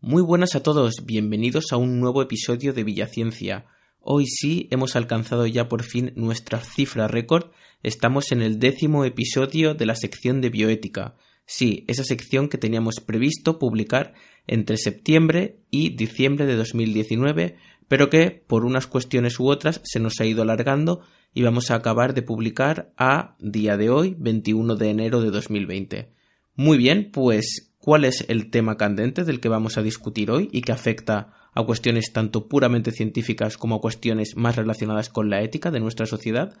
Muy 0.00 0.22
buenas 0.22 0.54
a 0.54 0.62
todos, 0.62 1.04
bienvenidos 1.04 1.72
a 1.72 1.76
un 1.76 1.98
nuevo 1.98 2.22
episodio 2.22 2.72
de 2.72 2.84
Villaciencia. 2.84 3.66
Hoy 3.98 4.26
sí 4.26 4.68
hemos 4.70 4.94
alcanzado 4.94 5.44
ya 5.48 5.68
por 5.68 5.82
fin 5.82 6.12
nuestra 6.14 6.60
cifra 6.60 7.08
récord, 7.08 7.50
estamos 7.82 8.30
en 8.30 8.40
el 8.40 8.60
décimo 8.60 9.04
episodio 9.04 9.74
de 9.74 9.86
la 9.86 9.96
sección 9.96 10.40
de 10.40 10.50
bioética. 10.50 11.16
Sí, 11.46 11.84
esa 11.88 12.04
sección 12.04 12.48
que 12.48 12.58
teníamos 12.58 13.00
previsto 13.04 13.58
publicar 13.58 14.14
entre 14.46 14.76
septiembre 14.76 15.58
y 15.68 15.96
diciembre 15.96 16.46
de 16.46 16.54
2019, 16.54 17.56
pero 17.88 18.08
que 18.08 18.30
por 18.30 18.64
unas 18.64 18.86
cuestiones 18.86 19.40
u 19.40 19.48
otras 19.48 19.80
se 19.82 19.98
nos 19.98 20.20
ha 20.20 20.26
ido 20.26 20.42
alargando 20.42 21.00
y 21.34 21.42
vamos 21.42 21.72
a 21.72 21.74
acabar 21.74 22.14
de 22.14 22.22
publicar 22.22 22.92
a 22.96 23.36
día 23.40 23.76
de 23.76 23.90
hoy, 23.90 24.14
21 24.16 24.76
de 24.76 24.90
enero 24.90 25.20
de 25.22 25.32
2020. 25.32 26.12
Muy 26.54 26.78
bien, 26.78 27.10
pues 27.12 27.67
cuál 27.88 28.04
es 28.04 28.26
el 28.28 28.50
tema 28.50 28.76
candente 28.76 29.24
del 29.24 29.40
que 29.40 29.48
vamos 29.48 29.78
a 29.78 29.82
discutir 29.82 30.30
hoy 30.30 30.50
y 30.52 30.60
que 30.60 30.72
afecta 30.72 31.32
a 31.54 31.64
cuestiones 31.64 32.12
tanto 32.12 32.46
puramente 32.46 32.92
científicas 32.92 33.56
como 33.56 33.76
a 33.76 33.80
cuestiones 33.80 34.36
más 34.36 34.56
relacionadas 34.56 35.08
con 35.08 35.30
la 35.30 35.40
ética 35.40 35.70
de 35.70 35.80
nuestra 35.80 36.04
sociedad, 36.04 36.54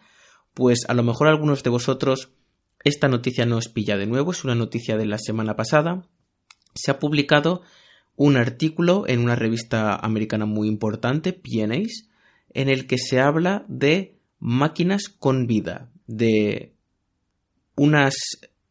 pues 0.54 0.86
a 0.88 0.94
lo 0.94 1.02
mejor 1.02 1.28
algunos 1.28 1.62
de 1.62 1.68
vosotros 1.68 2.30
esta 2.82 3.08
noticia 3.08 3.44
no 3.44 3.58
os 3.58 3.68
pilla 3.68 3.98
de 3.98 4.06
nuevo, 4.06 4.30
es 4.30 4.42
una 4.42 4.54
noticia 4.54 4.96
de 4.96 5.04
la 5.04 5.18
semana 5.18 5.54
pasada. 5.54 6.08
Se 6.74 6.90
ha 6.90 6.98
publicado 6.98 7.60
un 8.16 8.38
artículo 8.38 9.04
en 9.06 9.20
una 9.20 9.36
revista 9.36 9.96
americana 9.96 10.46
muy 10.46 10.66
importante, 10.66 11.34
PNAs, 11.34 12.08
en 12.54 12.70
el 12.70 12.86
que 12.86 12.96
se 12.96 13.20
habla 13.20 13.66
de 13.68 14.16
máquinas 14.38 15.10
con 15.10 15.46
vida, 15.46 15.90
de 16.06 16.72
unas 17.76 18.14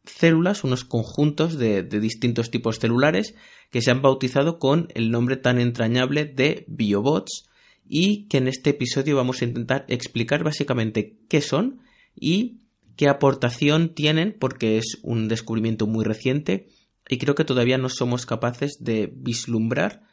células, 0.08 0.64
unos 0.64 0.86
conjuntos 0.86 1.58
de, 1.58 1.84
distintos 1.84 2.52
tipos 2.52 2.80
celulares 2.80 3.36
que 3.72 3.82
se 3.82 3.92
han 3.92 4.02
bautizado 4.02 4.60
con 4.60 4.88
el 4.96 5.12
nombre 5.12 5.38
tan 5.38 5.60
entrañable 5.60 6.26
de 6.26 6.66
biobots 6.68 7.46
y 7.88 8.28
que 8.28 8.38
en 8.38 8.48
este 8.48 8.72
episodio 8.72 9.16
vamos 9.16 9.42
a 9.42 9.46
intentar 9.46 9.86
explicar 9.88 10.44
básicamente 10.44 11.18
qué 11.30 11.42
son 11.42 11.82
y 12.16 12.62
qué 12.96 13.08
aportación 13.08 13.94
tienen 13.94 14.36
porque 14.38 14.78
es 14.78 14.98
un 15.04 15.28
descubrimiento 15.28 15.88
muy 15.88 16.04
reciente 16.04 16.68
y 17.10 17.18
creo 17.18 17.36
que 17.36 17.46
todavía 17.46 17.78
no 17.78 17.90
somos 17.90 18.26
capaces 18.26 18.78
de 18.80 19.12
vislumbrar 19.14 20.04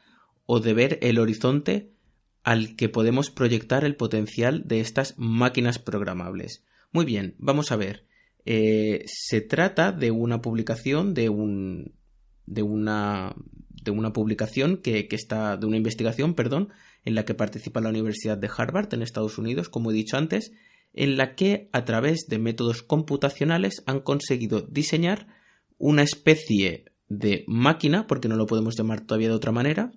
o 0.47 0.61
de 0.61 0.75
ver 0.75 0.99
el 1.03 1.19
horizonte 1.19 1.91
al 2.45 2.77
que 2.77 2.89
podemos 2.89 3.31
proyectar 3.31 3.85
el 3.85 3.97
potencial 3.97 4.69
de 4.69 4.81
estas 4.81 5.15
máquinas 5.17 5.79
programables. 5.79 6.63
Muy 6.93 7.07
bien, 7.07 7.35
vamos 7.39 7.73
a 7.73 7.77
ver. 7.77 8.07
Eh, 8.45 9.05
se 9.07 9.41
trata 9.41 9.93
de 9.93 10.11
una 10.11 10.43
publicación 10.43 11.15
de 11.15 11.29
un 11.29 11.95
de 12.47 12.63
una 12.63 13.35
de 13.71 13.91
una 13.91 14.13
publicación 14.13 14.79
que, 14.79 15.09
que, 15.09 15.17
está 15.17 15.57
de 15.57 15.67
una 15.67 15.77
investigación 15.77 16.35
perdón 16.35 16.71
en 17.05 17.15
la 17.15 17.25
que 17.25 17.35
participa 17.35 17.81
la 17.81 17.89
Universidad 17.89 18.37
de 18.37 18.51
Harvard 18.55 18.93
en 18.93 19.03
Estados 19.03 19.39
Unidos 19.39 19.69
como 19.69 19.91
he 19.91 19.95
dicho 19.95 20.17
antes 20.17 20.53
en 20.93 21.17
la 21.17 21.35
que 21.35 21.69
a 21.73 21.85
través 21.85 22.27
de 22.29 22.39
métodos 22.39 22.83
computacionales 22.83 23.83
han 23.87 24.01
conseguido 24.01 24.61
diseñar 24.61 25.27
una 25.79 26.03
especie 26.03 26.93
de 27.09 27.45
máquina 27.47 28.07
porque 28.07 28.29
no 28.29 28.37
lo 28.37 28.47
podemos 28.47 28.77
llamar 28.77 29.01
todavía 29.01 29.29
de 29.29 29.35
otra 29.35 29.53
manera 29.53 29.93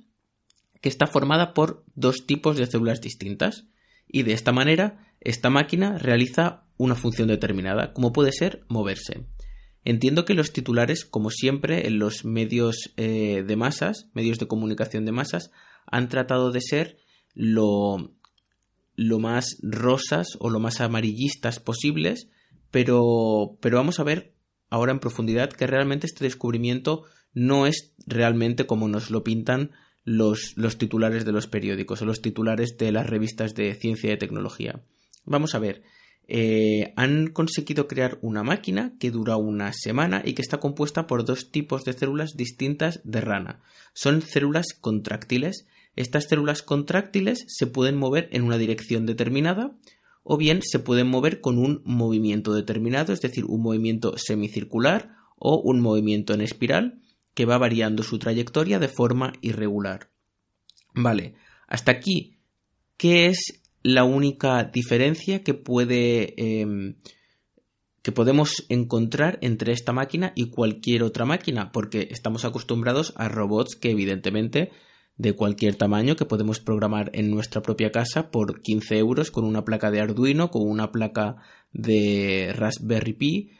que 0.81 0.89
está 0.89 1.07
formada 1.07 1.53
por 1.53 1.83
dos 1.95 2.25
tipos 2.25 2.57
de 2.57 2.65
células 2.65 3.01
distintas. 3.01 3.65
Y 4.07 4.23
de 4.23 4.33
esta 4.33 4.51
manera 4.51 5.13
esta 5.19 5.49
máquina 5.49 5.97
realiza 5.97 6.66
una 6.77 6.95
función 6.95 7.27
determinada, 7.27 7.93
como 7.93 8.13
puede 8.13 8.31
ser 8.31 8.65
moverse. 8.69 9.25
Entiendo 9.83 10.25
que 10.25 10.33
los 10.33 10.51
titulares, 10.51 11.05
como 11.05 11.29
siempre, 11.29 11.87
en 11.87 11.99
los 11.99 12.25
medios 12.25 12.93
eh, 12.97 13.43
de 13.47 13.55
masas, 13.55 14.09
medios 14.13 14.37
de 14.37 14.47
comunicación 14.47 15.05
de 15.05 15.11
masas, 15.11 15.51
han 15.85 16.09
tratado 16.09 16.51
de 16.51 16.61
ser 16.61 16.97
lo, 17.33 18.11
lo 18.95 19.19
más 19.19 19.57
rosas 19.61 20.37
o 20.39 20.49
lo 20.49 20.59
más 20.59 20.81
amarillistas 20.81 21.59
posibles, 21.59 22.29
pero, 22.71 23.57
pero 23.61 23.77
vamos 23.77 23.99
a 23.99 24.03
ver 24.03 24.33
ahora 24.69 24.91
en 24.91 24.99
profundidad 24.99 25.51
que 25.51 25.67
realmente 25.67 26.07
este 26.07 26.25
descubrimiento 26.25 27.03
no 27.33 27.65
es 27.67 27.93
realmente 28.05 28.65
como 28.65 28.87
nos 28.87 29.09
lo 29.09 29.23
pintan 29.23 29.71
los, 30.03 30.53
los 30.55 30.77
titulares 30.77 31.25
de 31.25 31.31
los 31.31 31.47
periódicos 31.47 32.01
o 32.01 32.05
los 32.05 32.21
titulares 32.21 32.77
de 32.77 32.91
las 32.91 33.07
revistas 33.07 33.53
de 33.53 33.73
ciencia 33.75 34.11
y 34.11 34.17
tecnología. 34.17 34.81
Vamos 35.25 35.53
a 35.53 35.59
ver, 35.59 35.83
eh, 36.27 36.93
han 36.97 37.27
conseguido 37.27 37.87
crear 37.87 38.19
una 38.21 38.43
máquina 38.43 38.93
que 38.99 39.11
dura 39.11 39.37
una 39.37 39.71
semana 39.71 40.21
y 40.25 40.33
que 40.33 40.41
está 40.41 40.59
compuesta 40.59 41.07
por 41.07 41.23
dos 41.23 41.51
tipos 41.51 41.85
de 41.85 41.93
células 41.93 42.35
distintas 42.35 42.99
de 43.05 43.21
rana. 43.21 43.61
Son 43.93 44.21
células 44.21 44.67
contráctiles. 44.79 45.67
Estas 45.95 46.25
células 46.25 46.63
contráctiles 46.63 47.45
se 47.47 47.65
pueden 47.65 47.95
mover 47.95 48.27
en 48.31 48.43
una 48.43 48.57
dirección 48.57 49.05
determinada 49.05 49.71
o 50.23 50.35
bien 50.35 50.59
se 50.61 50.79
pueden 50.79 51.07
mover 51.07 51.39
con 51.39 51.57
un 51.57 51.81
movimiento 51.85 52.53
determinado, 52.53 53.13
es 53.13 53.21
decir, 53.21 53.45
un 53.45 53.61
movimiento 53.61 54.17
semicircular 54.17 55.15
o 55.37 55.61
un 55.61 55.79
movimiento 55.79 56.33
en 56.33 56.41
espiral 56.41 56.99
que 57.33 57.45
va 57.45 57.57
variando 57.57 58.03
su 58.03 58.19
trayectoria 58.19 58.79
de 58.79 58.89
forma 58.89 59.31
irregular. 59.41 60.09
Vale, 60.93 61.35
hasta 61.67 61.91
aquí, 61.91 62.35
¿qué 62.97 63.27
es 63.27 63.61
la 63.87 64.03
única 64.03 64.65
diferencia 64.65 65.43
que 65.43 65.53
puede 65.53 66.33
em, 66.35 66.95
que 68.01 68.11
podemos 68.11 68.65
encontrar 68.67 69.39
entre 69.41 69.71
esta 69.71 69.93
máquina 69.93 70.33
y 70.35 70.49
cualquier 70.49 71.03
otra 71.03 71.23
máquina, 71.23 71.71
porque 71.71 72.09
estamos 72.11 72.43
acostumbrados 72.43 73.13
a 73.15 73.29
robots 73.29 73.77
que 73.77 73.91
evidentemente 73.91 74.71
de 75.15 75.33
cualquier 75.33 75.75
tamaño 75.75 76.17
que 76.17 76.25
podemos 76.25 76.59
programar 76.59 77.11
en 77.13 77.31
nuestra 77.31 77.61
propia 77.61 77.93
casa 77.93 78.29
por 78.29 78.61
15 78.61 78.97
euros 78.97 79.31
con 79.31 79.45
una 79.45 79.63
placa 79.63 79.89
de 79.89 80.01
Arduino, 80.01 80.51
con 80.51 80.69
una 80.69 80.91
placa 80.91 81.37
de 81.71 82.53
Raspberry 82.55 83.13
Pi. 83.13 83.51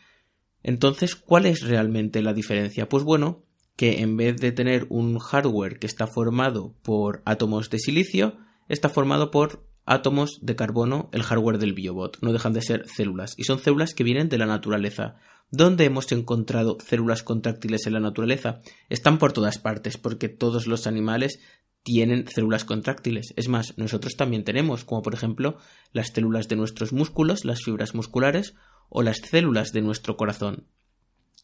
Entonces, 0.62 1.16
¿cuál 1.16 1.46
es 1.46 1.62
realmente 1.62 2.22
la 2.22 2.34
diferencia? 2.34 2.90
Pues 2.90 3.06
bueno, 3.06 3.44
que 3.78 4.02
en 4.02 4.18
vez 4.18 4.36
de 4.42 4.52
tener 4.52 4.88
un 4.90 5.20
hardware 5.20 5.80
que 5.80 5.88
está 5.88 6.06
formado 6.06 6.76
por 6.84 7.22
átomos 7.24 7.70
de 7.70 7.80
silicio, 7.80 8.36
está 8.68 8.90
formado 8.90 9.32
por 9.32 9.68
átomos 9.88 10.40
de 10.42 10.56
carbono 10.56 11.10
el 11.14 11.24
hardware 11.24 11.58
del 11.58 11.74
biobot. 11.74 12.20
No 12.22 12.34
dejan 12.34 12.54
de 12.54 12.62
ser 12.62 12.88
células. 12.88 13.34
Y 13.38 13.46
son 13.46 13.60
células 13.60 13.94
que 13.94 14.04
vienen 14.04 14.30
de 14.30 14.38
la 14.38 14.46
naturaleza. 14.46 15.16
¿Dónde 15.50 15.86
hemos 15.86 16.12
encontrado 16.12 16.78
células 16.86 17.24
contráctiles 17.24 17.88
en 17.88 17.94
la 17.94 18.00
naturaleza? 18.00 18.60
Están 18.90 19.18
por 19.18 19.34
todas 19.34 19.58
partes, 19.58 19.98
porque 19.98 20.28
todos 20.30 20.68
los 20.68 20.86
animales 20.86 21.40
tienen 21.84 22.28
células 22.28 22.66
contráctiles. 22.66 23.34
Es 23.38 23.48
más, 23.48 23.78
nosotros 23.78 24.18
también 24.18 24.44
tenemos, 24.44 24.84
como 24.84 25.02
por 25.02 25.14
ejemplo 25.14 25.58
las 25.94 26.10
células 26.10 26.50
de 26.50 26.58
nuestros 26.58 26.92
músculos, 26.92 27.46
las 27.46 27.64
fibras 27.64 27.96
musculares, 27.96 28.56
o 28.90 29.04
las 29.04 29.18
células 29.18 29.72
de 29.72 29.82
nuestro 29.82 30.18
corazón. 30.18 30.68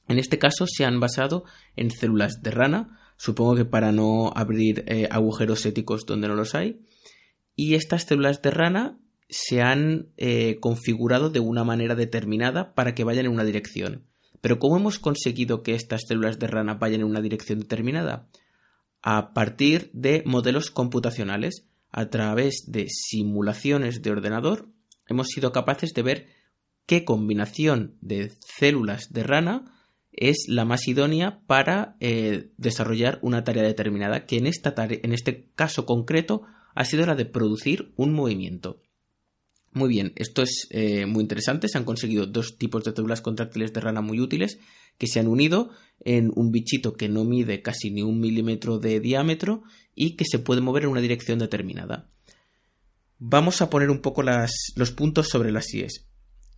En 0.08 0.20
este 0.20 0.40
caso 0.40 0.66
se 0.68 0.84
han 0.84 1.00
basado 1.00 1.46
en 1.78 1.92
células 1.92 2.42
de 2.42 2.52
rana, 2.52 3.00
supongo 3.18 3.56
que 3.56 3.66
para 3.66 3.94
no 3.94 4.34
abrir 4.36 4.84
eh, 4.88 5.08
agujeros 5.10 5.66
éticos 5.66 6.06
donde 6.06 6.28
no 6.28 6.36
los 6.36 6.56
hay, 6.56 6.82
y 7.56 7.76
estas 7.76 8.04
células 8.04 8.42
de 8.42 8.52
rana 8.52 9.00
se 9.30 9.62
han 9.62 10.10
eh, 10.18 10.60
configurado 10.60 11.30
de 11.30 11.40
una 11.40 11.64
manera 11.64 11.96
determinada 11.96 12.74
para 12.74 12.94
que 12.94 13.04
vayan 13.04 13.26
en 13.26 13.32
una 13.32 13.44
dirección. 13.44 14.06
Pero 14.42 14.60
¿cómo 14.60 14.78
hemos 14.78 15.00
conseguido 15.00 15.64
que 15.64 15.74
estas 15.74 16.02
células 16.08 16.38
de 16.40 16.48
rana 16.48 16.76
vayan 16.76 17.02
en 17.02 17.08
una 17.08 17.22
dirección 17.22 17.60
determinada? 17.60 18.28
A 19.02 19.34
partir 19.34 19.90
de 19.94 20.24
modelos 20.26 20.70
computacionales, 20.70 21.66
a 21.92 22.10
través 22.10 22.66
de 22.68 22.88
simulaciones 22.90 24.02
de 24.02 24.12
ordenador, 24.12 24.70
hemos 25.08 25.28
sido 25.28 25.52
capaces 25.52 25.94
de 25.94 26.02
ver 26.02 26.28
qué 26.86 27.06
combinación 27.06 27.98
de 28.02 28.34
células 28.40 29.12
de 29.12 29.24
rana 29.24 29.74
es 30.12 30.46
la 30.48 30.66
más 30.66 30.88
idónea 30.88 31.42
para 31.48 31.96
eh, 32.00 32.52
desarrollar 32.58 33.20
una 33.22 33.44
tarea 33.44 33.64
determinada, 33.64 34.26
que 34.26 34.38
en, 34.38 34.48
esta 34.48 34.74
en 34.78 35.14
este 35.14 35.50
caso 35.56 35.86
concreto 35.86 36.44
ha 36.76 36.86
sido 36.86 37.06
la 37.06 37.16
de 37.16 37.26
producir 37.26 37.94
un 37.96 38.14
movimiento. 38.14 38.82
Muy 39.72 39.90
bien, 39.90 40.14
esto 40.16 40.44
es 40.44 40.68
eh, 40.70 41.08
muy 41.08 41.22
interesante. 41.22 41.68
Se 41.68 41.78
han 41.78 41.84
conseguido 41.84 42.28
dos 42.28 42.58
tipos 42.58 42.84
de 42.84 42.94
células 42.94 43.22
contráctiles 43.22 43.74
de 43.74 43.82
rana 43.82 44.02
muy 44.02 44.20
útiles 44.20 44.60
que 45.00 45.08
se 45.08 45.20
han 45.20 45.28
unido 45.28 45.72
en 46.02 46.32
un 46.36 46.52
bichito 46.52 46.94
que 46.94 47.10
no 47.10 47.24
mide 47.24 47.62
casi 47.64 47.90
ni 47.90 48.04
un 48.04 48.20
milímetro 48.20 48.78
de 48.78 49.00
diámetro 49.00 49.64
y 49.96 50.16
que 50.16 50.26
se 50.26 50.38
puede 50.38 50.62
mover 50.62 50.84
en 50.84 50.90
una 50.90 51.02
dirección 51.02 51.40
determinada. 51.40 52.10
Vamos 53.18 53.62
a 53.62 53.70
poner 53.70 53.90
un 53.90 54.02
poco 54.02 54.22
los 54.22 54.92
puntos 54.92 55.30
sobre 55.30 55.52
las 55.52 55.74
IES. 55.74 56.06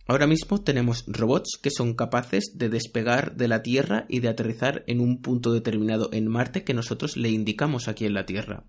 Ahora 0.08 0.26
mismo 0.26 0.62
tenemos 0.62 1.04
robots 1.06 1.58
que 1.60 1.70
son 1.70 1.94
capaces 1.94 2.52
de 2.54 2.68
despegar 2.68 3.36
de 3.36 3.48
la 3.48 3.62
Tierra 3.62 4.06
y 4.08 4.20
de 4.20 4.28
aterrizar 4.28 4.84
en 4.86 5.00
un 5.00 5.20
punto 5.20 5.52
determinado 5.52 6.10
en 6.12 6.28
Marte 6.28 6.64
que 6.64 6.74
nosotros 6.74 7.16
le 7.16 7.30
indicamos 7.30 7.88
aquí 7.88 8.04
en 8.04 8.14
la 8.14 8.26
Tierra. 8.26 8.64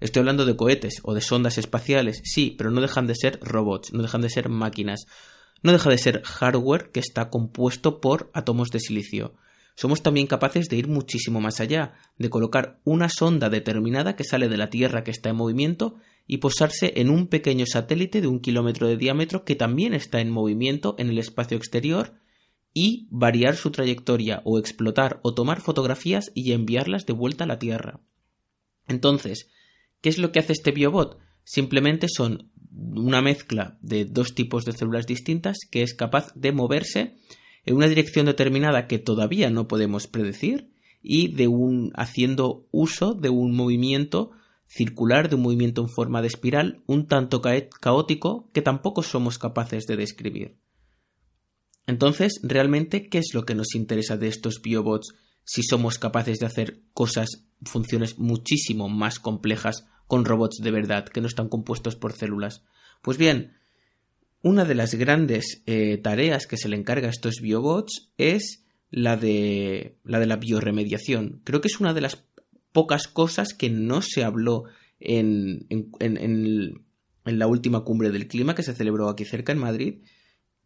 Estoy 0.00 0.20
hablando 0.20 0.46
de 0.46 0.56
cohetes 0.56 1.00
o 1.02 1.14
de 1.14 1.20
sondas 1.20 1.58
espaciales, 1.58 2.22
sí, 2.24 2.54
pero 2.56 2.70
no 2.70 2.80
dejan 2.80 3.06
de 3.06 3.14
ser 3.14 3.38
robots, 3.42 3.92
no 3.92 4.02
dejan 4.02 4.22
de 4.22 4.30
ser 4.30 4.48
máquinas, 4.48 5.04
no 5.62 5.72
deja 5.72 5.90
de 5.90 5.98
ser 5.98 6.22
hardware 6.22 6.90
que 6.90 7.00
está 7.00 7.28
compuesto 7.28 8.00
por 8.00 8.30
átomos 8.32 8.70
de 8.70 8.80
silicio. 8.80 9.34
Somos 9.76 10.02
también 10.02 10.26
capaces 10.26 10.68
de 10.68 10.76
ir 10.76 10.88
muchísimo 10.88 11.40
más 11.40 11.60
allá, 11.60 11.94
de 12.18 12.30
colocar 12.30 12.80
una 12.84 13.08
sonda 13.08 13.48
determinada 13.48 14.16
que 14.16 14.24
sale 14.24 14.48
de 14.48 14.56
la 14.56 14.68
Tierra 14.68 15.04
que 15.04 15.10
está 15.10 15.30
en 15.30 15.36
movimiento 15.36 15.96
y 16.26 16.38
posarse 16.38 16.94
en 16.96 17.10
un 17.10 17.28
pequeño 17.28 17.66
satélite 17.66 18.20
de 18.20 18.26
un 18.26 18.40
kilómetro 18.40 18.88
de 18.88 18.96
diámetro 18.96 19.44
que 19.44 19.56
también 19.56 19.94
está 19.94 20.20
en 20.20 20.30
movimiento 20.30 20.96
en 20.98 21.08
el 21.08 21.18
espacio 21.18 21.56
exterior 21.56 22.14
y 22.72 23.08
variar 23.10 23.56
su 23.56 23.70
trayectoria 23.70 24.42
o 24.44 24.58
explotar 24.58 25.18
o 25.22 25.34
tomar 25.34 25.60
fotografías 25.60 26.30
y 26.34 26.52
enviarlas 26.52 27.06
de 27.06 27.12
vuelta 27.12 27.44
a 27.44 27.46
la 27.46 27.58
Tierra. 27.58 28.00
Entonces, 28.86 29.50
¿Qué 30.00 30.08
es 30.08 30.18
lo 30.18 30.32
que 30.32 30.38
hace 30.38 30.52
este 30.52 30.72
biobot? 30.72 31.18
Simplemente 31.44 32.06
son 32.08 32.50
una 32.72 33.20
mezcla 33.20 33.78
de 33.82 34.04
dos 34.04 34.34
tipos 34.34 34.64
de 34.64 34.72
células 34.72 35.06
distintas 35.06 35.58
que 35.70 35.82
es 35.82 35.94
capaz 35.94 36.32
de 36.34 36.52
moverse 36.52 37.16
en 37.64 37.76
una 37.76 37.88
dirección 37.88 38.26
determinada 38.26 38.86
que 38.86 38.98
todavía 38.98 39.50
no 39.50 39.68
podemos 39.68 40.06
predecir 40.06 40.70
y 41.02 41.28
de 41.28 41.48
un 41.48 41.92
haciendo 41.94 42.68
uso 42.70 43.14
de 43.14 43.28
un 43.28 43.54
movimiento 43.54 44.32
circular, 44.66 45.28
de 45.28 45.36
un 45.36 45.42
movimiento 45.42 45.82
en 45.82 45.88
forma 45.88 46.22
de 46.22 46.28
espiral 46.28 46.82
un 46.86 47.06
tanto 47.06 47.42
caótico 47.42 48.50
que 48.52 48.62
tampoco 48.62 49.02
somos 49.02 49.38
capaces 49.38 49.86
de 49.86 49.96
describir. 49.96 50.56
Entonces, 51.86 52.40
realmente, 52.42 53.08
¿qué 53.08 53.18
es 53.18 53.30
lo 53.34 53.44
que 53.44 53.56
nos 53.56 53.74
interesa 53.74 54.16
de 54.16 54.28
estos 54.28 54.62
biobots 54.62 55.14
si 55.44 55.62
somos 55.62 55.98
capaces 55.98 56.38
de 56.38 56.46
hacer 56.46 56.82
cosas, 56.92 57.46
funciones 57.62 58.18
muchísimo 58.18 58.88
más 58.88 59.18
complejas 59.18 59.86
con 60.10 60.24
robots 60.24 60.58
de 60.60 60.72
verdad, 60.72 61.08
que 61.08 61.20
no 61.20 61.28
están 61.28 61.48
compuestos 61.48 61.94
por 61.94 62.12
células. 62.14 62.64
Pues 63.00 63.16
bien, 63.16 63.52
una 64.42 64.64
de 64.64 64.74
las 64.74 64.96
grandes 64.96 65.62
eh, 65.66 65.98
tareas 65.98 66.48
que 66.48 66.56
se 66.56 66.68
le 66.68 66.76
encarga 66.76 67.06
a 67.06 67.12
estos 67.12 67.36
biobots 67.40 68.10
es 68.18 68.64
la 68.90 69.16
de, 69.16 69.98
la 70.02 70.18
de 70.18 70.26
la 70.26 70.36
bioremediación. 70.36 71.42
Creo 71.44 71.60
que 71.60 71.68
es 71.68 71.78
una 71.78 71.94
de 71.94 72.00
las 72.00 72.24
pocas 72.72 73.06
cosas 73.06 73.54
que 73.54 73.70
no 73.70 74.02
se 74.02 74.24
habló 74.24 74.64
en, 74.98 75.66
en, 75.70 75.92
en, 76.00 76.16
en, 77.24 77.38
la 77.38 77.46
última 77.46 77.84
cumbre 77.84 78.10
del 78.10 78.26
clima 78.26 78.56
que 78.56 78.64
se 78.64 78.74
celebró 78.74 79.08
aquí 79.08 79.24
cerca 79.24 79.52
en 79.52 79.58
Madrid. 79.58 80.02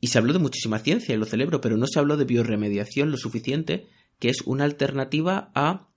Y 0.01 0.07
se 0.07 0.17
habló 0.17 0.33
de 0.33 0.39
muchísima 0.39 0.79
ciencia, 0.79 1.15
y 1.15 1.19
lo 1.19 1.27
celebro, 1.27 1.61
pero 1.61 1.77
no 1.77 1.87
se 1.87 1.99
habló 1.99 2.17
de 2.17 2.25
bioremediación 2.25 3.11
lo 3.11 3.19
suficiente, 3.19 3.89
que 4.19 4.31
es 4.31 4.41
una 4.47 4.65
alternativa 4.65 5.53
a 5.55 5.91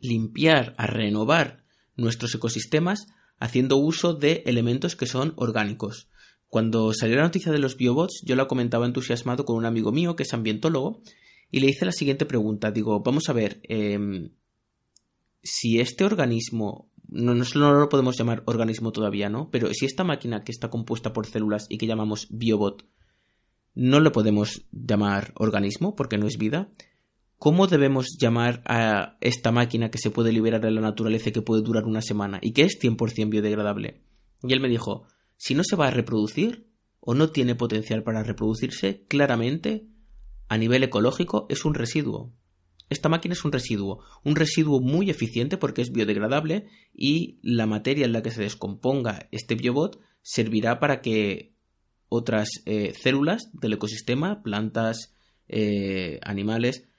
limpiar, 0.00 0.74
a 0.76 0.88
renovar 0.88 1.59
nuestros 2.00 2.34
ecosistemas 2.34 3.06
haciendo 3.38 3.76
uso 3.76 4.14
de 4.14 4.42
elementos 4.46 4.96
que 4.96 5.06
son 5.06 5.32
orgánicos. 5.36 6.08
Cuando 6.48 6.92
salió 6.92 7.16
la 7.16 7.22
noticia 7.22 7.52
de 7.52 7.58
los 7.58 7.76
biobots, 7.76 8.22
yo 8.24 8.34
la 8.34 8.48
comentaba 8.48 8.86
entusiasmado 8.86 9.44
con 9.44 9.56
un 9.56 9.66
amigo 9.66 9.92
mío 9.92 10.16
que 10.16 10.24
es 10.24 10.34
ambientólogo 10.34 11.00
y 11.50 11.60
le 11.60 11.68
hice 11.68 11.86
la 11.86 11.92
siguiente 11.92 12.26
pregunta. 12.26 12.72
Digo, 12.72 13.00
vamos 13.00 13.28
a 13.28 13.32
ver, 13.32 13.60
em, 13.64 14.30
si 15.42 15.80
este 15.80 16.04
organismo, 16.04 16.90
no, 17.08 17.34
no, 17.34 17.44
no, 17.54 17.72
lo 17.72 17.88
podemos 17.88 18.18
llamar 18.18 18.42
organismo 18.46 18.92
todavía, 18.92 19.28
¿no? 19.28 19.48
Pero 19.50 19.72
si 19.72 19.86
esta 19.86 20.04
máquina 20.04 20.42
que 20.42 20.52
está 20.52 20.70
compuesta 20.70 21.12
por 21.12 21.26
células 21.26 21.66
y 21.68 21.78
que 21.78 21.86
llamamos 21.86 22.26
biobot, 22.30 22.84
no 23.74 24.00
lo 24.00 24.12
podemos 24.12 24.62
llamar 24.72 25.32
organismo 25.36 25.94
porque 25.94 26.18
no 26.18 26.26
es 26.26 26.36
vida, 26.36 26.68
¿cómo 27.40 27.66
debemos 27.66 28.18
llamar 28.20 28.62
a 28.66 29.16
esta 29.22 29.50
máquina 29.50 29.90
que 29.90 29.96
se 29.96 30.10
puede 30.10 30.30
liberar 30.30 30.60
de 30.60 30.70
la 30.70 30.82
naturaleza 30.82 31.30
y 31.30 31.32
que 31.32 31.40
puede 31.40 31.62
durar 31.62 31.86
una 31.86 32.02
semana 32.02 32.38
y 32.42 32.52
que 32.52 32.62
es 32.62 32.78
100% 32.78 33.30
biodegradable? 33.30 34.02
Y 34.42 34.52
él 34.52 34.60
me 34.60 34.68
dijo, 34.68 35.04
si 35.38 35.54
no 35.54 35.64
se 35.64 35.74
va 35.74 35.88
a 35.88 35.90
reproducir 35.90 36.68
o 37.00 37.14
no 37.14 37.30
tiene 37.30 37.54
potencial 37.54 38.02
para 38.02 38.22
reproducirse, 38.22 39.06
claramente, 39.08 39.86
a 40.48 40.58
nivel 40.58 40.82
ecológico, 40.82 41.46
es 41.48 41.64
un 41.64 41.72
residuo. 41.72 42.30
Esta 42.90 43.08
máquina 43.08 43.32
es 43.32 43.42
un 43.42 43.52
residuo, 43.52 44.04
un 44.22 44.36
residuo 44.36 44.78
muy 44.80 45.08
eficiente 45.08 45.56
porque 45.56 45.80
es 45.80 45.92
biodegradable 45.92 46.68
y 46.92 47.38
la 47.42 47.64
materia 47.64 48.04
en 48.04 48.12
la 48.12 48.22
que 48.22 48.32
se 48.32 48.42
descomponga 48.42 49.28
este 49.30 49.54
biobot 49.54 49.98
servirá 50.20 50.78
para 50.78 51.00
que 51.00 51.54
otras 52.10 52.50
eh, 52.66 52.92
células 53.00 53.48
del 53.54 53.72
ecosistema, 53.72 54.42
plantas, 54.42 55.14
eh, 55.48 56.20
animales, 56.22 56.89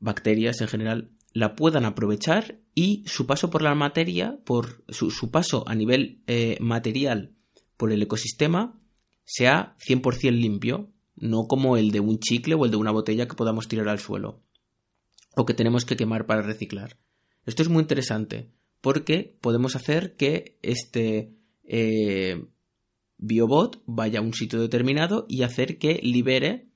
bacterias 0.00 0.60
en 0.60 0.68
general, 0.68 1.10
la 1.32 1.54
puedan 1.54 1.84
aprovechar 1.84 2.58
y 2.74 3.04
su 3.06 3.26
paso 3.26 3.50
por 3.50 3.62
la 3.62 3.74
materia, 3.74 4.38
por 4.44 4.84
su, 4.88 5.30
paso 5.30 5.64
a 5.68 5.74
nivel 5.74 6.22
eh, 6.26 6.56
material 6.60 7.34
por 7.76 7.92
el 7.92 8.02
ecosistema, 8.02 8.80
sea 9.24 9.76
100% 9.86 10.30
limpio, 10.30 10.90
no 11.14 11.46
como 11.46 11.76
el 11.76 11.90
de 11.90 12.00
un 12.00 12.18
chicle 12.18 12.54
o 12.54 12.64
el 12.64 12.70
de 12.70 12.76
una 12.76 12.90
botella 12.90 13.28
que 13.28 13.36
podamos 13.36 13.68
tirar 13.68 13.88
al 13.88 13.98
suelo 13.98 14.42
o 15.36 15.44
que 15.44 15.54
tenemos 15.54 15.84
que 15.84 15.96
quemar 15.96 16.26
para 16.26 16.42
reciclar. 16.42 16.96
Esto 17.44 17.62
es 17.62 17.68
muy 17.68 17.82
interesante 17.82 18.50
porque 18.80 19.36
podemos 19.40 19.76
hacer 19.76 20.16
que 20.16 20.58
este 20.62 21.34
eh, 21.64 22.46
biobot 23.18 23.82
vaya 23.86 24.20
a 24.20 24.22
un 24.22 24.32
sitio 24.32 24.60
determinado 24.60 25.26
y 25.28 25.42
hacer 25.42 25.78
que 25.78 26.00
libere 26.02 26.68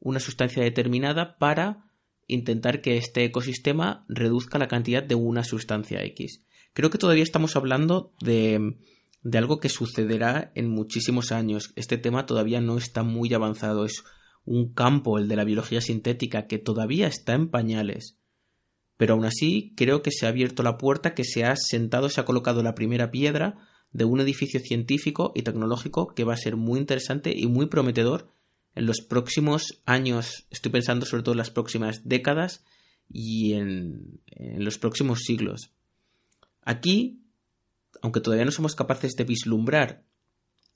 una 0.00 0.20
sustancia 0.20 0.62
determinada 0.62 1.38
para 1.38 1.89
intentar 2.32 2.80
que 2.80 2.96
este 2.96 3.24
ecosistema 3.24 4.04
reduzca 4.08 4.58
la 4.58 4.68
cantidad 4.68 5.02
de 5.02 5.14
una 5.14 5.44
sustancia 5.44 6.02
X. 6.04 6.44
Creo 6.72 6.90
que 6.90 6.98
todavía 6.98 7.22
estamos 7.22 7.56
hablando 7.56 8.12
de, 8.20 8.76
de 9.22 9.38
algo 9.38 9.60
que 9.60 9.68
sucederá 9.68 10.52
en 10.54 10.70
muchísimos 10.70 11.32
años. 11.32 11.72
Este 11.76 11.98
tema 11.98 12.26
todavía 12.26 12.60
no 12.60 12.78
está 12.78 13.02
muy 13.02 13.32
avanzado. 13.34 13.84
Es 13.84 14.04
un 14.44 14.72
campo, 14.72 15.18
el 15.18 15.28
de 15.28 15.36
la 15.36 15.44
biología 15.44 15.80
sintética, 15.80 16.46
que 16.46 16.58
todavía 16.58 17.06
está 17.06 17.34
en 17.34 17.48
pañales. 17.48 18.18
Pero 18.96 19.14
aún 19.14 19.24
así, 19.24 19.72
creo 19.76 20.02
que 20.02 20.10
se 20.10 20.26
ha 20.26 20.28
abierto 20.28 20.62
la 20.62 20.78
puerta, 20.78 21.14
que 21.14 21.24
se 21.24 21.44
ha 21.44 21.56
sentado, 21.56 22.08
se 22.08 22.20
ha 22.20 22.24
colocado 22.24 22.62
la 22.62 22.74
primera 22.74 23.10
piedra 23.10 23.56
de 23.92 24.04
un 24.04 24.20
edificio 24.20 24.60
científico 24.60 25.32
y 25.34 25.42
tecnológico 25.42 26.08
que 26.14 26.24
va 26.24 26.34
a 26.34 26.38
ser 26.38 26.56
muy 26.56 26.78
interesante 26.78 27.32
y 27.34 27.46
muy 27.46 27.66
prometedor 27.66 28.28
en 28.74 28.86
los 28.86 29.00
próximos 29.00 29.82
años, 29.84 30.46
estoy 30.50 30.72
pensando 30.72 31.06
sobre 31.06 31.22
todo 31.22 31.32
en 31.32 31.38
las 31.38 31.50
próximas 31.50 32.02
décadas 32.08 32.64
y 33.12 33.54
en, 33.54 34.20
los 34.36 34.78
próximos 34.78 35.20
siglos. 35.24 35.72
Aquí, 36.62 37.20
aunque 38.02 38.20
todavía 38.20 38.44
no 38.44 38.52
somos 38.52 38.74
capaces 38.74 39.12
de 39.16 39.24
vislumbrar 39.24 40.04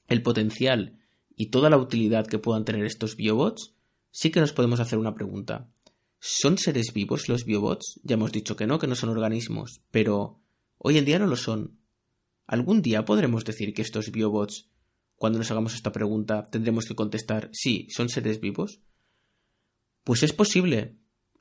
el 0.09 0.23
potencial 0.23 0.99
y 1.37 1.47
toda 1.47 1.71
la 1.71 1.79
utilidad 1.79 2.27
que 2.27 2.39
puedan 2.39 2.65
tener 2.65 2.85
estos 2.85 3.17
biobots, 3.17 3.75
sí 4.11 4.31
que 4.31 4.41
nos 4.41 4.53
podemos 4.53 4.81
hacer 4.81 4.99
una 4.99 5.15
pregunta. 5.15 5.69
¿Son 6.19 6.59
seres 6.59 6.93
vivos 6.93 7.29
los 7.29 7.45
biobots? 7.45 8.01
Ya 8.03 8.15
hemos 8.15 8.33
dicho 8.33 8.57
que 8.57 8.67
no, 8.67 8.79
que 8.79 8.87
no 8.87 8.97
son 8.97 9.11
organismos, 9.11 9.83
pero 9.91 10.41
hoy 10.79 10.99
en 10.99 11.05
día 11.05 11.19
no 11.19 11.27
lo 11.27 11.37
son. 11.37 11.79
¿Algún 12.47 12.83
día 12.83 13.05
podremos 13.05 13.45
decir 13.45 13.73
que 13.73 13.83
estos 13.83 14.11
biobots 14.11 14.69
cuando 15.17 15.39
nos 15.39 15.51
hagamos 15.51 15.75
esta 15.75 15.93
pregunta, 15.93 16.47
tendremos 16.47 16.87
que 16.87 16.95
contestar 16.95 17.51
sí, 17.53 17.87
son 17.91 18.09
seres 18.09 18.41
vivos? 18.41 18.81
Pues 20.05 20.23
es 20.23 20.33
posible. 20.33 20.97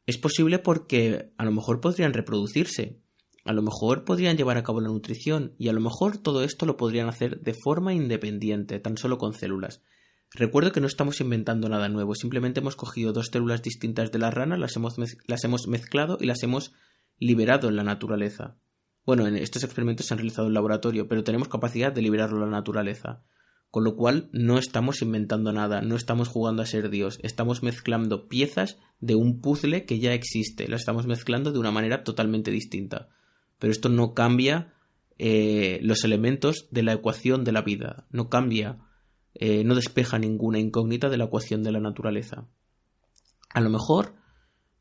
Es 0.06 0.18
posible 0.18 0.60
porque 0.60 1.34
a 1.38 1.46
lo 1.46 1.52
mejor 1.52 1.80
podrían 1.80 2.14
reproducirse, 2.14 3.02
a 3.46 3.54
lo 3.54 3.62
mejor 3.62 4.06
podrían 4.06 4.38
llevar 4.38 4.58
a 4.58 4.64
cabo 4.64 4.82
la 4.82 4.90
nutrición 4.90 5.54
y 5.58 5.70
a 5.70 5.74
lo 5.74 5.82
mejor 5.82 6.18
todo 6.18 6.44
esto 6.44 6.66
lo 6.66 6.78
podrían 6.78 7.08
hacer 7.08 7.42
de 7.42 7.54
forma 7.54 7.94
independiente, 7.94 8.80
tan 8.80 8.98
solo 8.98 9.18
con 9.18 9.34
células. 9.34 9.82
Recuerdo 10.32 10.72
que 10.72 10.82
no 10.82 10.88
estamos 10.88 11.22
inventando 11.22 11.70
nada 11.70 11.90
nuevo, 11.90 12.16
simplemente 12.16 12.60
hemos 12.60 12.76
cogido 12.76 13.14
dos 13.14 13.28
células 13.32 13.62
distintas 13.62 14.12
de 14.12 14.20
la 14.20 14.32
rana, 14.32 14.58
las 14.58 14.76
hemos, 14.76 14.96
las 15.28 15.44
hemos 15.44 15.68
mezclado 15.68 16.18
y 16.20 16.26
las 16.26 16.42
hemos 16.44 16.74
liberado 17.18 17.70
en 17.70 17.76
la 17.76 17.84
naturaleza. 17.84 18.58
Bueno, 19.06 19.28
en 19.28 19.36
estos 19.36 19.64
experimentos 19.64 20.08
se 20.08 20.14
han 20.14 20.18
realizado 20.18 20.48
en 20.48 20.54
laboratorio, 20.54 21.08
pero 21.08 21.24
tenemos 21.24 21.50
capacidad 21.50 21.92
de 21.92 22.02
liberarlo 22.02 22.38
en 22.38 22.52
la 22.52 22.58
naturaleza. 22.58 23.24
Con 23.74 23.86
lo 23.86 23.96
cual 23.96 24.30
no 24.34 24.60
estamos 24.60 25.02
inventando 25.02 25.52
nada, 25.52 25.82
no 25.82 25.96
estamos 25.96 26.28
jugando 26.28 26.62
a 26.62 26.68
ser 26.68 26.92
Dios, 26.92 27.18
estamos 27.24 27.64
mezclando 27.64 28.28
piezas 28.28 28.78
de 29.00 29.16
un 29.16 29.42
puzzle 29.42 29.86
que 29.88 29.98
ya 29.98 30.14
existe, 30.14 30.68
las 30.68 30.82
estamos 30.82 31.08
mezclando 31.08 31.52
de 31.52 31.58
una 31.58 31.72
manera 31.72 32.04
totalmente 32.04 32.52
distinta. 32.52 33.10
Pero 33.58 33.72
esto 33.72 33.90
no 33.90 34.14
cambia 34.14 34.76
eh, 35.18 35.80
los 35.82 36.04
elementos 36.04 36.68
de 36.70 36.84
la 36.84 36.94
ecuación 36.94 37.44
de 37.44 37.52
la 37.52 37.64
vida, 37.64 38.06
no 38.12 38.30
cambia, 38.30 38.78
eh, 39.34 39.64
no 39.64 39.74
despeja 39.74 40.20
ninguna 40.20 40.60
incógnita 40.60 41.10
de 41.10 41.18
la 41.18 41.24
ecuación 41.24 41.64
de 41.64 41.72
la 41.72 41.80
naturaleza. 41.80 42.48
A 43.50 43.60
lo 43.60 43.72
mejor 43.72 44.14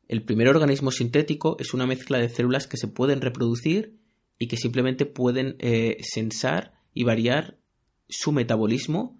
El 0.07 0.21
primer 0.21 0.49
organismo 0.49 0.91
sintético 0.91 1.57
es 1.59 1.73
una 1.73 1.87
mezcla 1.87 2.19
de 2.19 2.29
células 2.29 2.67
que 2.67 2.77
se 2.77 2.87
pueden 2.87 3.21
reproducir 3.21 3.97
y 4.37 4.47
que 4.49 4.57
simplemente 4.57 5.07
pueden 5.07 5.55
eh, 5.57 5.97
sensar 6.01 6.75
y 6.93 7.05
variar 7.05 7.62
su 8.09 8.31
metabolismo 8.31 9.19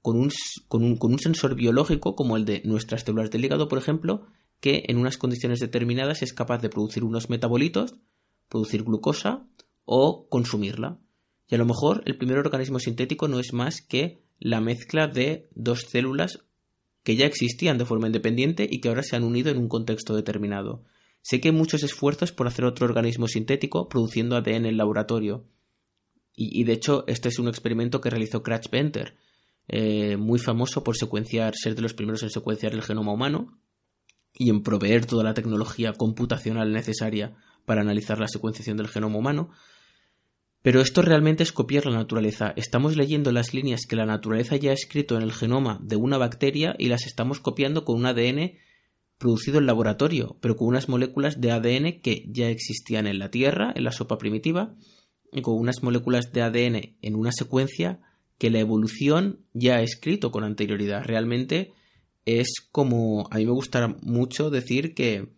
con 0.00 0.18
un, 0.18 0.30
con, 0.68 0.82
un, 0.84 0.96
con 0.96 1.12
un, 1.12 1.18
sensor 1.18 1.54
biológico 1.54 2.16
como 2.16 2.36
el 2.36 2.44
de 2.44 2.62
nuestras 2.64 3.02
células 3.02 3.30
del 3.30 3.44
hígado, 3.44 3.68
por 3.68 3.78
ejemplo, 3.78 4.26
que 4.60 4.84
en 4.88 4.98
unas 4.98 5.16
condiciones 5.16 5.60
determinadas 5.60 6.22
es 6.22 6.32
capaz 6.32 6.58
de 6.58 6.68
producir 6.68 7.04
unos 7.04 7.30
metabolitos, 7.30 7.94
producir 8.48 8.82
glucosa 8.82 9.46
o 9.84 10.28
consumirla. 10.28 10.98
Y 11.48 11.54
a 11.54 11.58
lo 11.58 11.66
mejor 11.66 12.02
el 12.06 12.16
primer 12.16 12.38
organismo 12.38 12.78
sintético 12.78 13.28
no 13.28 13.38
es 13.38 13.52
más 13.52 13.80
que 13.80 14.22
la 14.38 14.60
mezcla 14.60 15.06
de 15.06 15.48
dos 15.54 15.82
células 15.88 16.40
que 17.02 17.16
ya 17.16 17.26
existían 17.26 17.78
de 17.78 17.84
forma 17.84 18.06
independiente 18.06 18.66
y 18.70 18.80
que 18.80 18.88
ahora 18.88 19.02
se 19.02 19.16
han 19.16 19.24
unido 19.24 19.50
en 19.50 19.58
un 19.58 19.68
contexto 19.68 20.14
determinado. 20.14 20.84
Sé 21.22 21.40
que 21.40 21.48
hay 21.48 21.54
muchos 21.54 21.82
esfuerzos 21.82 22.32
por 22.32 22.46
hacer 22.46 22.64
otro 22.64 22.86
organismo 22.86 23.28
sintético 23.28 23.88
produciendo 23.88 24.36
ADN 24.36 24.66
en 24.66 24.76
laboratorio. 24.76 25.44
Y, 26.34 26.64
de 26.64 26.72
hecho, 26.72 27.04
este 27.06 27.28
es 27.28 27.38
un 27.38 27.48
experimento 27.48 28.00
que 28.00 28.08
realizó 28.08 28.42
Crash 28.42 28.68
Venter, 28.70 29.16
eh, 29.68 30.16
muy 30.16 30.38
famoso 30.38 30.82
por 30.82 30.96
secuenciar, 30.96 31.54
ser 31.54 31.74
de 31.74 31.82
los 31.82 31.94
primeros 31.94 32.22
en 32.22 32.30
secuenciar 32.30 32.72
el 32.72 32.82
genoma 32.82 33.12
humano 33.12 33.58
y 34.34 34.48
en 34.48 34.62
proveer 34.62 35.04
toda 35.04 35.24
la 35.24 35.34
tecnología 35.34 35.92
computacional 35.92 36.72
necesaria 36.72 37.36
para 37.66 37.82
analizar 37.82 38.18
la 38.18 38.28
secuenciación 38.28 38.76
del 38.76 38.88
genoma 38.88 39.18
humano. 39.18 39.50
Pero 40.62 40.80
esto 40.80 41.02
realmente 41.02 41.42
es 41.42 41.52
copiar 41.52 41.86
la 41.86 41.98
naturaleza. 41.98 42.54
Estamos 42.56 42.96
leyendo 42.96 43.32
las 43.32 43.52
líneas 43.52 43.84
que 43.86 43.96
la 43.96 44.06
naturaleza 44.06 44.56
ya 44.56 44.70
ha 44.70 44.74
escrito 44.74 45.16
en 45.16 45.22
el 45.22 45.32
genoma 45.32 45.80
de 45.82 45.96
una 45.96 46.18
bacteria 46.18 46.74
y 46.78 46.88
las 46.88 47.04
estamos 47.04 47.40
copiando 47.40 47.84
con 47.84 47.96
un 47.96 48.06
ADN 48.06 48.52
producido 49.18 49.58
en 49.58 49.66
laboratorio, 49.66 50.36
pero 50.40 50.56
con 50.56 50.68
unas 50.68 50.88
moléculas 50.88 51.40
de 51.40 51.52
ADN 51.52 52.00
que 52.00 52.24
ya 52.28 52.48
existían 52.48 53.06
en 53.06 53.18
la 53.18 53.30
Tierra, 53.30 53.72
en 53.74 53.84
la 53.84 53.92
sopa 53.92 54.18
primitiva, 54.18 54.74
con 55.40 55.54
unas 55.54 55.82
moléculas 55.82 56.32
de 56.32 56.42
ADN 56.42 56.96
en 57.00 57.14
una 57.14 57.32
secuencia 57.32 58.00
que 58.36 58.50
la 58.50 58.58
evolución 58.58 59.40
ya 59.54 59.76
ha 59.76 59.82
escrito 59.82 60.30
con 60.30 60.44
anterioridad. 60.44 61.04
Realmente 61.04 61.72
es 62.26 62.60
como, 62.70 63.28
a 63.30 63.38
mí 63.38 63.46
me 63.46 63.52
gusta 63.52 63.96
mucho 64.02 64.50
decir 64.50 64.94
que 64.94 65.28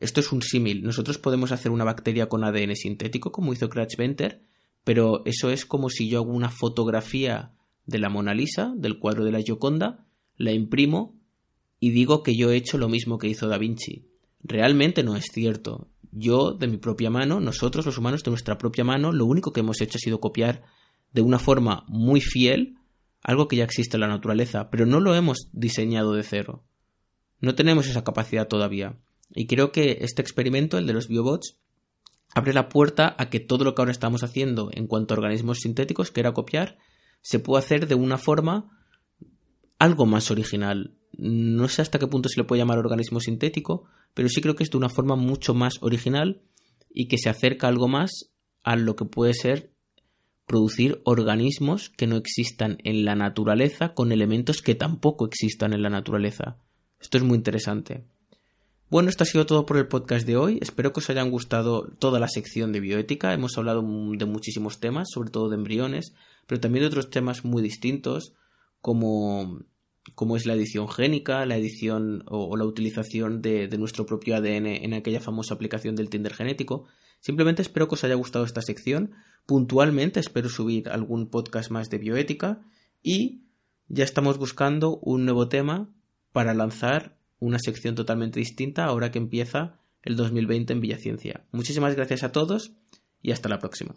esto 0.00 0.20
es 0.20 0.32
un 0.32 0.42
símil. 0.42 0.82
Nosotros 0.82 1.18
podemos 1.18 1.52
hacer 1.52 1.72
una 1.72 1.84
bacteria 1.84 2.28
con 2.28 2.44
ADN 2.44 2.76
sintético, 2.76 3.32
como 3.32 3.52
hizo 3.52 3.68
Crash 3.68 3.96
Venter, 3.96 4.42
pero 4.84 5.22
eso 5.24 5.50
es 5.50 5.64
como 5.64 5.90
si 5.90 6.08
yo 6.08 6.18
hago 6.18 6.32
una 6.32 6.50
fotografía 6.50 7.52
de 7.86 7.98
la 7.98 8.08
Mona 8.08 8.34
Lisa, 8.34 8.74
del 8.76 8.98
cuadro 8.98 9.24
de 9.24 9.32
la 9.32 9.42
Gioconda, 9.42 10.06
la 10.36 10.52
imprimo 10.52 11.20
y 11.80 11.90
digo 11.90 12.22
que 12.22 12.36
yo 12.36 12.50
he 12.50 12.56
hecho 12.56 12.78
lo 12.78 12.88
mismo 12.88 13.18
que 13.18 13.28
hizo 13.28 13.48
Da 13.48 13.58
Vinci. 13.58 14.06
Realmente 14.42 15.02
no 15.02 15.16
es 15.16 15.26
cierto. 15.32 15.88
Yo, 16.12 16.52
de 16.52 16.66
mi 16.66 16.76
propia 16.76 17.10
mano, 17.10 17.40
nosotros 17.40 17.86
los 17.86 17.98
humanos 17.98 18.24
de 18.24 18.30
nuestra 18.30 18.58
propia 18.58 18.84
mano, 18.84 19.12
lo 19.12 19.26
único 19.26 19.52
que 19.52 19.60
hemos 19.60 19.80
hecho 19.80 19.98
ha 19.98 20.00
sido 20.00 20.20
copiar 20.20 20.62
de 21.12 21.22
una 21.22 21.38
forma 21.38 21.84
muy 21.88 22.20
fiel 22.20 22.76
algo 23.22 23.48
que 23.48 23.56
ya 23.56 23.64
existe 23.64 23.96
en 23.96 24.00
la 24.00 24.08
naturaleza, 24.08 24.70
pero 24.70 24.86
no 24.86 25.00
lo 25.00 25.14
hemos 25.14 25.48
diseñado 25.52 26.14
de 26.14 26.22
cero. 26.22 26.64
No 27.40 27.54
tenemos 27.54 27.86
esa 27.86 28.04
capacidad 28.04 28.48
todavía. 28.48 28.98
Y 29.34 29.46
creo 29.46 29.72
que 29.72 29.98
este 30.00 30.22
experimento, 30.22 30.78
el 30.78 30.86
de 30.86 30.92
los 30.92 31.08
biobots, 31.08 31.56
abre 32.34 32.52
la 32.52 32.68
puerta 32.68 33.14
a 33.18 33.28
que 33.28 33.40
todo 33.40 33.64
lo 33.64 33.74
que 33.74 33.82
ahora 33.82 33.92
estamos 33.92 34.22
haciendo 34.22 34.70
en 34.72 34.86
cuanto 34.86 35.14
a 35.14 35.18
organismos 35.18 35.60
sintéticos, 35.60 36.10
que 36.10 36.20
era 36.20 36.32
copiar, 36.32 36.78
se 37.22 37.38
puede 37.38 37.62
hacer 37.62 37.86
de 37.86 37.94
una 37.94 38.18
forma 38.18 38.79
algo 39.80 40.06
más 40.06 40.30
original, 40.30 40.94
no 41.16 41.68
sé 41.68 41.82
hasta 41.82 41.98
qué 41.98 42.06
punto 42.06 42.28
se 42.28 42.38
le 42.38 42.44
puede 42.44 42.60
llamar 42.60 42.78
organismo 42.78 43.18
sintético, 43.18 43.84
pero 44.14 44.28
sí 44.28 44.40
creo 44.40 44.54
que 44.54 44.62
es 44.62 44.70
de 44.70 44.76
una 44.76 44.88
forma 44.88 45.16
mucho 45.16 45.54
más 45.54 45.74
original 45.80 46.42
y 46.92 47.08
que 47.08 47.18
se 47.18 47.28
acerca 47.28 47.66
algo 47.66 47.88
más 47.88 48.30
a 48.62 48.76
lo 48.76 48.94
que 48.94 49.04
puede 49.04 49.34
ser 49.34 49.72
producir 50.46 51.00
organismos 51.04 51.90
que 51.90 52.06
no 52.06 52.16
existan 52.16 52.78
en 52.84 53.04
la 53.04 53.14
naturaleza 53.14 53.94
con 53.94 54.12
elementos 54.12 54.62
que 54.62 54.74
tampoco 54.74 55.26
existan 55.26 55.72
en 55.72 55.82
la 55.82 55.90
naturaleza. 55.90 56.58
Esto 57.00 57.18
es 57.18 57.24
muy 57.24 57.36
interesante. 57.36 58.04
Bueno, 58.90 59.08
esto 59.08 59.22
ha 59.22 59.26
sido 59.26 59.46
todo 59.46 59.64
por 59.64 59.76
el 59.76 59.86
podcast 59.86 60.26
de 60.26 60.36
hoy. 60.36 60.58
Espero 60.60 60.92
que 60.92 60.98
os 60.98 61.08
hayan 61.08 61.30
gustado 61.30 61.86
toda 62.00 62.18
la 62.18 62.26
sección 62.26 62.72
de 62.72 62.80
bioética. 62.80 63.32
Hemos 63.32 63.56
hablado 63.56 63.82
de 63.82 64.24
muchísimos 64.26 64.80
temas, 64.80 65.08
sobre 65.14 65.30
todo 65.30 65.48
de 65.48 65.54
embriones, 65.54 66.12
pero 66.48 66.60
también 66.60 66.82
de 66.82 66.88
otros 66.88 67.08
temas 67.08 67.44
muy 67.44 67.62
distintos, 67.62 68.34
como 68.80 69.60
como 70.14 70.36
es 70.36 70.46
la 70.46 70.54
edición 70.54 70.88
génica, 70.88 71.44
la 71.46 71.56
edición 71.56 72.22
o, 72.26 72.56
la 72.56 72.64
utilización 72.64 73.42
de, 73.42 73.68
nuestro 73.78 74.06
propio 74.06 74.36
ADN 74.36 74.66
en 74.66 74.94
aquella 74.94 75.20
famosa 75.20 75.54
aplicación 75.54 75.96
del 75.96 76.08
Tinder 76.08 76.34
genético. 76.34 76.86
Simplemente 77.20 77.62
espero 77.62 77.88
que 77.88 77.94
os 77.94 78.04
haya 78.04 78.14
gustado 78.14 78.44
esta 78.44 78.62
sección. 78.62 79.12
Puntualmente 79.46 80.20
espero 80.20 80.48
subir 80.48 80.88
algún 80.88 81.28
podcast 81.28 81.70
más 81.70 81.90
de 81.90 81.98
bioética 81.98 82.62
y 83.02 83.42
ya 83.88 84.04
estamos 84.04 84.38
buscando 84.38 84.98
un 84.98 85.24
nuevo 85.24 85.48
tema 85.48 85.92
para 86.32 86.54
lanzar 86.54 87.16
una 87.38 87.58
sección 87.58 87.94
totalmente 87.94 88.38
distinta 88.38 88.84
ahora 88.84 89.10
que 89.10 89.18
empieza 89.18 89.80
el 90.02 90.16
2020 90.16 90.72
en 90.72 90.80
Villaciencia. 90.80 91.44
Muchísimas 91.52 91.94
gracias 91.94 92.22
a 92.22 92.32
todos 92.32 92.72
y 93.22 93.32
hasta 93.32 93.48
la 93.48 93.58
próxima. 93.58 93.96